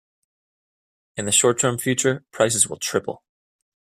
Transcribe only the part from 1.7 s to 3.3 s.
future, prices will triple.